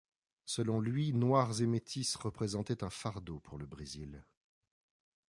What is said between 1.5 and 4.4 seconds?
et métis représentaient un fardeau pour le Brésil.